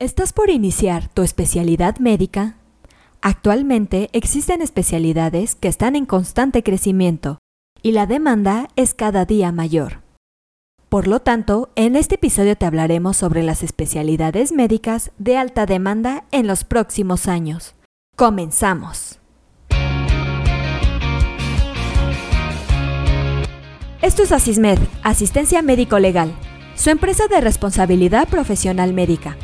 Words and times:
¿Estás 0.00 0.32
por 0.32 0.48
iniciar 0.48 1.08
tu 1.08 1.20
especialidad 1.20 1.98
médica? 1.98 2.54
Actualmente 3.20 4.08
existen 4.14 4.62
especialidades 4.62 5.54
que 5.54 5.68
están 5.68 5.94
en 5.94 6.06
constante 6.06 6.62
crecimiento 6.62 7.38
y 7.82 7.92
la 7.92 8.06
demanda 8.06 8.68
es 8.76 8.94
cada 8.94 9.26
día 9.26 9.52
mayor. 9.52 10.00
Por 10.88 11.06
lo 11.06 11.20
tanto, 11.20 11.68
en 11.76 11.96
este 11.96 12.14
episodio 12.14 12.56
te 12.56 12.64
hablaremos 12.64 13.18
sobre 13.18 13.42
las 13.42 13.62
especialidades 13.62 14.52
médicas 14.52 15.10
de 15.18 15.36
alta 15.36 15.66
demanda 15.66 16.24
en 16.30 16.46
los 16.46 16.64
próximos 16.64 17.28
años. 17.28 17.74
Comenzamos. 18.16 19.18
Esto 24.00 24.22
es 24.22 24.32
Asismed, 24.32 24.78
Asistencia 25.02 25.60
Médico 25.60 25.98
Legal, 25.98 26.32
su 26.74 26.88
empresa 26.88 27.26
de 27.26 27.42
responsabilidad 27.42 28.28
profesional 28.28 28.94
médica 28.94 29.36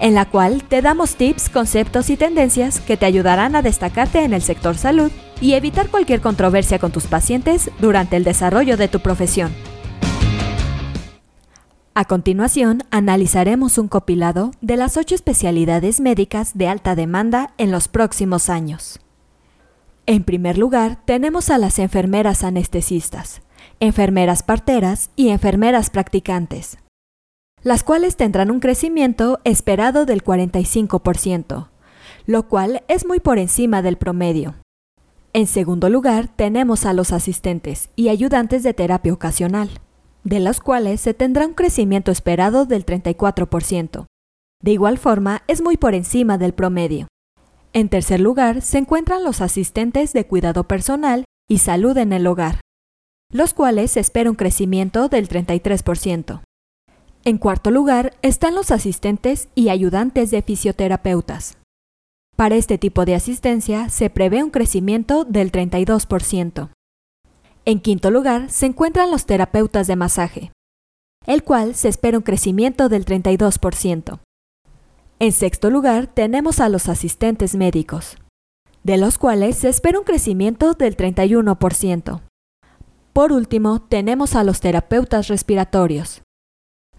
en 0.00 0.14
la 0.14 0.24
cual 0.24 0.64
te 0.64 0.82
damos 0.82 1.14
tips, 1.16 1.48
conceptos 1.50 2.10
y 2.10 2.16
tendencias 2.16 2.80
que 2.80 2.96
te 2.96 3.06
ayudarán 3.06 3.54
a 3.54 3.62
destacarte 3.62 4.24
en 4.24 4.32
el 4.32 4.42
sector 4.42 4.76
salud 4.76 5.12
y 5.40 5.52
evitar 5.52 5.88
cualquier 5.88 6.20
controversia 6.20 6.78
con 6.78 6.90
tus 6.90 7.06
pacientes 7.06 7.70
durante 7.80 8.16
el 8.16 8.24
desarrollo 8.24 8.76
de 8.76 8.88
tu 8.88 9.00
profesión. 9.00 9.52
A 11.94 12.04
continuación, 12.04 12.82
analizaremos 12.90 13.76
un 13.76 13.88
copilado 13.88 14.52
de 14.62 14.76
las 14.76 14.96
ocho 14.96 15.14
especialidades 15.14 16.00
médicas 16.00 16.56
de 16.56 16.68
alta 16.68 16.94
demanda 16.94 17.52
en 17.58 17.70
los 17.70 17.88
próximos 17.88 18.48
años. 18.48 19.00
En 20.06 20.24
primer 20.24 20.56
lugar, 20.56 20.98
tenemos 21.04 21.50
a 21.50 21.58
las 21.58 21.78
enfermeras 21.78 22.42
anestesistas, 22.42 23.42
enfermeras 23.80 24.42
parteras 24.42 25.10
y 25.14 25.28
enfermeras 25.28 25.90
practicantes, 25.90 26.78
las 27.62 27.84
cuales 27.84 28.16
tendrán 28.16 28.50
un 28.50 28.60
crecimiento 28.60 29.40
esperado 29.44 30.06
del 30.06 30.24
45%, 30.24 31.68
lo 32.26 32.48
cual 32.48 32.82
es 32.88 33.06
muy 33.06 33.20
por 33.20 33.38
encima 33.38 33.82
del 33.82 33.96
promedio. 33.96 34.54
En 35.32 35.46
segundo 35.46 35.88
lugar, 35.88 36.28
tenemos 36.28 36.86
a 36.86 36.92
los 36.92 37.12
asistentes 37.12 37.90
y 37.96 38.08
ayudantes 38.08 38.62
de 38.62 38.74
terapia 38.74 39.12
ocasional, 39.12 39.70
de 40.24 40.40
los 40.40 40.60
cuales 40.60 41.00
se 41.00 41.14
tendrá 41.14 41.46
un 41.46 41.54
crecimiento 41.54 42.10
esperado 42.10 42.66
del 42.66 42.84
34%. 42.84 44.06
De 44.62 44.72
igual 44.72 44.98
forma, 44.98 45.42
es 45.46 45.62
muy 45.62 45.76
por 45.76 45.94
encima 45.94 46.36
del 46.36 46.52
promedio. 46.52 47.06
En 47.72 47.88
tercer 47.88 48.20
lugar, 48.20 48.62
se 48.62 48.78
encuentran 48.78 49.22
los 49.22 49.40
asistentes 49.40 50.12
de 50.12 50.26
cuidado 50.26 50.64
personal 50.64 51.24
y 51.48 51.58
salud 51.58 51.96
en 51.96 52.12
el 52.12 52.26
hogar, 52.26 52.60
los 53.32 53.54
cuales 53.54 53.92
se 53.92 54.00
espera 54.00 54.30
un 54.30 54.36
crecimiento 54.36 55.08
del 55.08 55.28
33%. 55.28 56.42
En 57.24 57.36
cuarto 57.36 57.70
lugar 57.70 58.14
están 58.22 58.54
los 58.54 58.70
asistentes 58.70 59.48
y 59.54 59.68
ayudantes 59.68 60.30
de 60.30 60.40
fisioterapeutas. 60.40 61.58
Para 62.34 62.56
este 62.56 62.78
tipo 62.78 63.04
de 63.04 63.14
asistencia 63.14 63.90
se 63.90 64.08
prevé 64.08 64.42
un 64.42 64.48
crecimiento 64.48 65.24
del 65.24 65.52
32%. 65.52 66.70
En 67.66 67.80
quinto 67.80 68.10
lugar 68.10 68.48
se 68.48 68.64
encuentran 68.64 69.10
los 69.10 69.26
terapeutas 69.26 69.86
de 69.86 69.96
masaje, 69.96 70.52
el 71.26 71.44
cual 71.44 71.74
se 71.74 71.88
espera 71.88 72.16
un 72.16 72.24
crecimiento 72.24 72.88
del 72.88 73.04
32%. 73.04 74.20
En 75.18 75.32
sexto 75.32 75.68
lugar 75.68 76.06
tenemos 76.06 76.58
a 76.60 76.70
los 76.70 76.88
asistentes 76.88 77.54
médicos, 77.54 78.16
de 78.82 78.96
los 78.96 79.18
cuales 79.18 79.58
se 79.58 79.68
espera 79.68 79.98
un 79.98 80.06
crecimiento 80.06 80.72
del 80.72 80.96
31%. 80.96 82.22
Por 83.12 83.32
último, 83.32 83.82
tenemos 83.82 84.34
a 84.34 84.42
los 84.42 84.60
terapeutas 84.60 85.28
respiratorios, 85.28 86.22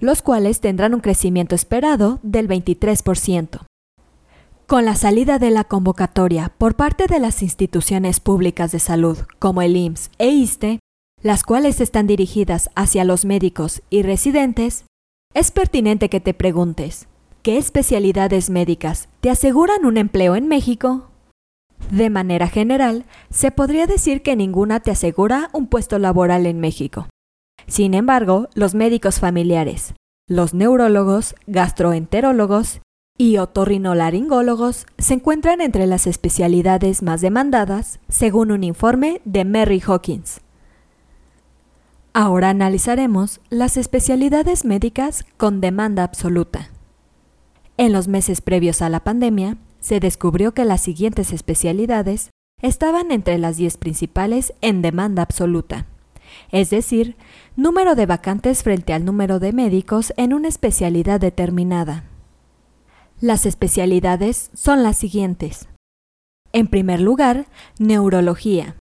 los 0.02 0.22
cuales 0.22 0.60
tendrán 0.60 0.94
un 0.94 1.00
crecimiento 1.00 1.56
esperado 1.56 2.20
del 2.24 2.50
23%. 2.50 3.62
Con 4.68 4.86
la 4.86 4.96
salida 4.96 5.38
de 5.38 5.52
la 5.52 5.64
convocatoria 5.64 6.52
por 6.58 6.76
parte 6.76 7.08
de 7.08 7.20
las 7.20 7.42
instituciones 7.44 8.20
públicas 8.20 8.72
de 8.72 8.80
salud, 8.80 9.18
como 9.38 9.62
el 9.62 9.78
IMSS 9.78 10.10
e 10.18 10.30
ISTE, 10.30 10.80
las 11.22 11.44
cuales 11.44 11.80
están 11.81 12.08
dirigidas 12.08 12.70
hacia 12.75 13.03
los 13.03 13.25
médicos 13.25 13.84
y 13.90 14.02
residentes, 14.02 14.86
es 15.34 15.52
pertinente 15.52 16.09
que 16.09 16.20
te 16.20 16.34
preguntes, 16.34 17.08
¿qué 17.44 17.58
especialidades 17.58 18.50
médicas 18.50 19.08
te 19.20 19.30
aseguran 19.30 19.86
un 19.86 19.98
empleo 19.98 20.36
en 20.36 20.48
México? 20.48 21.09
De 21.92 22.09
manera 22.09 22.48
general, 22.48 23.06
se 23.30 23.52
podría 23.52 23.88
decir 23.88 24.24
que 24.24 24.36
ninguna 24.36 24.80
te 24.80 24.92
asegura 24.92 25.50
un 25.54 25.68
puesto 25.68 26.00
laboral 26.00 26.46
en 26.46 26.59
México. 26.59 27.08
Sin 27.68 27.94
embargo, 27.94 28.48
los 28.54 28.75
médicos 28.75 29.20
familiares, 29.20 29.94
los 30.31 30.53
neurólogos, 30.53 31.36
gastroenterólogos 31.46 32.80
y 33.18 33.38
otorrinolaringólogos 33.38 34.86
se 34.97 35.16
encuentran 35.16 35.59
entre 35.59 35.88
las 35.88 36.08
especialidades 36.08 37.03
más 37.03 37.19
demandadas, 37.19 38.00
según 38.08 38.52
un 38.52 38.64
informe 38.64 39.22
de 39.25 39.44
Mary 39.44 39.81
Hawkins. 39.86 40.40
Ahora 42.14 42.50
analizaremos 42.50 43.42
las 43.50 43.75
especialidades 43.75 44.64
médicas 44.64 45.25
con 45.36 45.59
demanda 45.59 46.03
absoluta. 46.03 46.69
En 47.75 47.92
los 47.92 48.08
meses 48.08 48.40
previos 48.40 48.81
a 48.81 48.88
la 48.88 49.02
pandemia, 49.02 49.58
se 49.81 50.00
descubrió 50.00 50.53
que 50.53 50.63
las 50.63 50.80
siguientes 50.80 51.34
especialidades 51.34 52.30
estaban 52.62 53.12
entre 53.12 53.38
las 53.38 53.58
10 53.58 53.75
principales 53.75 54.53
en 54.62 54.81
demanda 54.81 55.24
absoluta 55.24 55.88
es 56.51 56.69
decir, 56.69 57.16
número 57.56 57.95
de 57.95 58.06
vacantes 58.06 58.63
frente 58.63 58.94
al 58.94 59.06
número 59.06 59.39
de 59.39 59.53
médicos 59.53 60.13
en 60.17 60.34
una 60.34 60.47
especialidad 60.47 61.19
determinada. 61.19 62.06
Las 63.19 63.45
especialidades 63.45 64.50
son 64.53 64.84
las 64.84 64.97
siguientes. 64.97 65.67
En 66.53 66.67
primer 66.67 67.00
lugar, 67.00 67.47
neurología, 67.79 68.75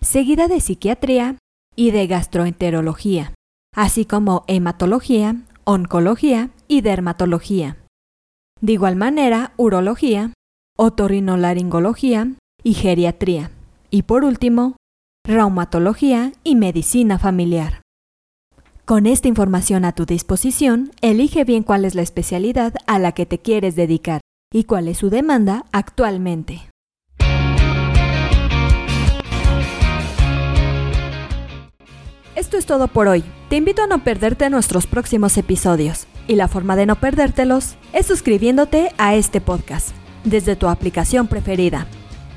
seguida 0.00 0.48
de 0.48 0.60
psiquiatría 0.60 1.36
y 1.76 1.90
de 1.90 2.06
gastroenterología, 2.06 3.34
así 3.74 4.04
como 4.04 4.44
hematología, 4.46 5.36
oncología 5.64 6.50
y 6.68 6.80
dermatología. 6.80 7.76
De 8.60 8.72
igual 8.72 8.96
manera, 8.96 9.52
urología, 9.56 10.32
otorrinolaringología 10.76 12.32
y 12.62 12.74
geriatría. 12.74 13.50
Y 13.90 14.02
por 14.02 14.24
último, 14.24 14.76
reumatología 15.24 16.32
y 16.44 16.56
medicina 16.56 17.18
familiar. 17.18 17.82
Con 18.84 19.06
esta 19.06 19.28
información 19.28 19.84
a 19.84 19.92
tu 19.92 20.04
disposición, 20.04 20.90
elige 21.00 21.44
bien 21.44 21.62
cuál 21.62 21.84
es 21.84 21.94
la 21.94 22.02
especialidad 22.02 22.74
a 22.86 22.98
la 22.98 23.12
que 23.12 23.26
te 23.26 23.38
quieres 23.38 23.76
dedicar 23.76 24.20
y 24.52 24.64
cuál 24.64 24.88
es 24.88 24.98
su 24.98 25.10
demanda 25.10 25.64
actualmente. 25.72 26.62
Esto 32.34 32.56
es 32.56 32.66
todo 32.66 32.88
por 32.88 33.06
hoy. 33.06 33.22
Te 33.48 33.56
invito 33.56 33.82
a 33.82 33.86
no 33.86 34.02
perderte 34.02 34.48
nuestros 34.50 34.86
próximos 34.86 35.36
episodios. 35.36 36.06
Y 36.26 36.36
la 36.36 36.48
forma 36.48 36.74
de 36.74 36.86
no 36.86 36.96
perdértelos 36.96 37.76
es 37.92 38.06
suscribiéndote 38.06 38.92
a 38.98 39.14
este 39.14 39.40
podcast 39.40 39.90
desde 40.24 40.56
tu 40.56 40.68
aplicación 40.68 41.28
preferida. 41.28 41.86